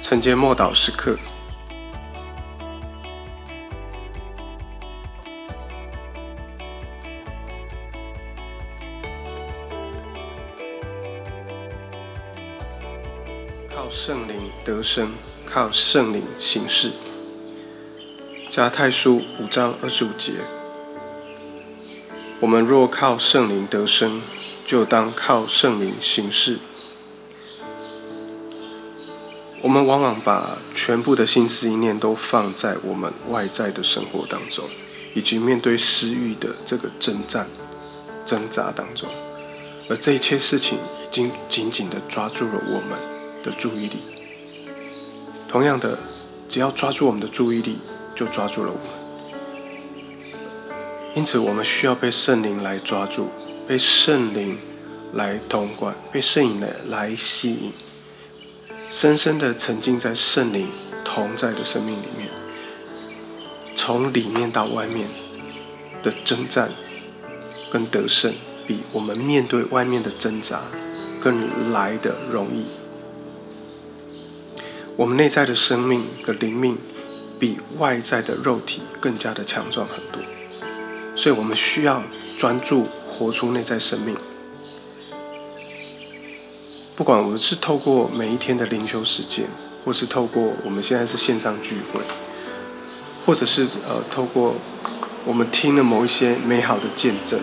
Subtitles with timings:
[0.00, 1.16] 承接默祷时刻，
[13.68, 15.12] 靠圣灵得生，
[15.46, 16.90] 靠圣灵行事。
[18.50, 20.32] 加太书五章二十五节：
[22.40, 24.22] 我们若靠圣灵得生，
[24.66, 26.58] 就当靠圣灵行事。
[29.62, 34.64] 我们往往把全部的心思意念都放在我们外在的生活当中，
[35.14, 37.46] 以及面对私欲的这个征战、
[38.24, 39.06] 挣扎当中，
[39.88, 42.98] 而这一切事情已经紧紧的抓住了我们
[43.42, 43.98] 的注意力。
[45.46, 45.98] 同样的，
[46.48, 47.80] 只要抓住我们的注意力，
[48.16, 48.84] 就抓住了我们。
[51.14, 53.28] 因此，我们需要被圣灵来抓住，
[53.68, 54.56] 被圣灵
[55.12, 57.72] 来统管，被圣灵来来吸引。
[58.90, 60.68] 深深的沉浸在圣灵
[61.04, 62.28] 同在的生命里面，
[63.76, 65.08] 从里面到外面
[66.02, 66.72] 的征战
[67.70, 68.34] 跟得胜，
[68.66, 70.62] 比我们面对外面的挣扎
[71.22, 72.66] 更来的容易。
[74.96, 76.76] 我们内在的生命和灵命
[77.38, 80.20] 比外在的肉体更加的强壮很多，
[81.14, 82.02] 所以我们需要
[82.36, 84.16] 专注活出内在生命。
[87.00, 89.46] 不管我们是透过每一天的灵修时间，
[89.82, 92.00] 或是透过我们现在是线上聚会，
[93.24, 94.54] 或者是呃透过
[95.24, 97.40] 我们听了某一些美好的见证，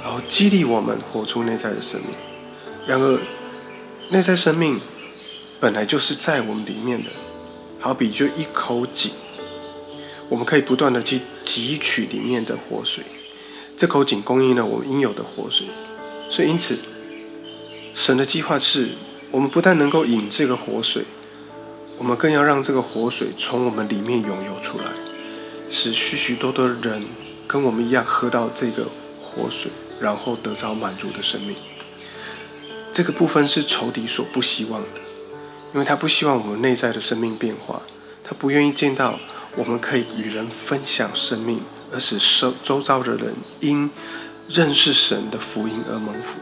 [0.00, 2.10] 然后激励我们活出内在的生命。
[2.86, 3.18] 然而，
[4.10, 4.80] 内在生命
[5.58, 7.10] 本来就是在我们里面的，
[7.80, 9.10] 好比就一口井，
[10.28, 13.02] 我们可以不断的去汲取里面的活水，
[13.76, 15.66] 这口井供应了我们应有的活水，
[16.28, 16.78] 所以因此。
[17.94, 18.88] 神的计划是，
[19.30, 21.04] 我们不但能够饮这个活水，
[21.96, 24.86] 我们更要让这个活水从我们里面涌流出来，
[25.70, 27.04] 使许许多多的人
[27.46, 28.88] 跟我们一样喝到这个
[29.22, 31.56] 活水，然后得着满足的生命。
[32.92, 35.00] 这个部分是仇敌所不希望的，
[35.72, 37.80] 因为他不希望我们内在的生命变化，
[38.24, 39.20] 他不愿意见到
[39.54, 41.60] 我们可以与人分享生命，
[41.92, 43.88] 而使周周遭的人因
[44.48, 46.40] 认识神的福音而蒙福。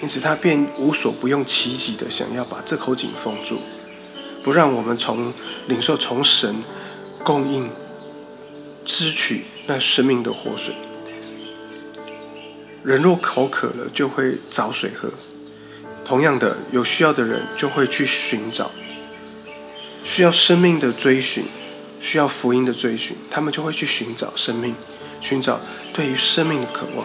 [0.00, 3.58] 因此，他便无所不用其极的想要把这口井封住，
[4.44, 5.32] 不让我们从
[5.66, 6.62] 领受从神
[7.24, 7.68] 供应、
[8.84, 10.74] 支取那生命的活水。
[12.84, 15.08] 人若口渴了，就会找水喝；
[16.06, 18.70] 同样的，有需要的人就会去寻找，
[20.04, 21.44] 需要生命的追寻，
[21.98, 24.74] 需要福音的追寻，他们就会去寻找生命，
[25.20, 25.60] 寻找
[25.92, 27.04] 对于生命的渴望。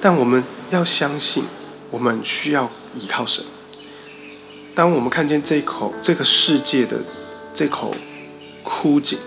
[0.00, 1.44] 但我们要相信，
[1.90, 3.44] 我们需要依靠神。
[4.74, 7.02] 当我们看见这口这个世界的
[7.52, 7.94] 这口
[8.62, 9.18] 枯井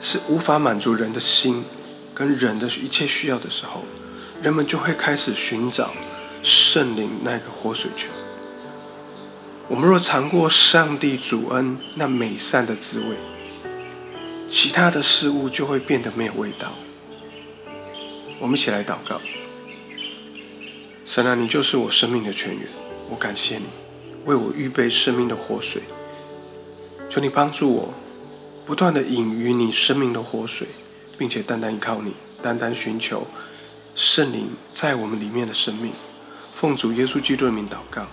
[0.00, 1.64] 是无法满足人的心
[2.12, 3.82] 跟人的一切需要的时候，
[4.42, 5.92] 人们就会开始寻找
[6.42, 8.10] 圣灵那个活水泉。
[9.68, 13.16] 我们若尝过上帝主恩那美善的滋味，
[14.48, 16.72] 其他的事物就会变得没有味道。
[18.40, 19.20] 我们一起来祷告。
[21.04, 22.66] 神啊，你就是我生命的泉源，
[23.10, 23.66] 我感谢你
[24.24, 25.82] 为我预备生命的活水。
[27.10, 27.92] 求你帮助我，
[28.64, 30.66] 不断的饮于你生命的活水，
[31.18, 33.26] 并且单单依靠你，单单寻求
[33.94, 35.92] 圣灵在我们里面的生命。
[36.54, 38.06] 奉主耶稣基督的名祷告。